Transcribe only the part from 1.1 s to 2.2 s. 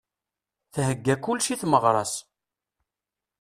kullec i tmeɣra-s.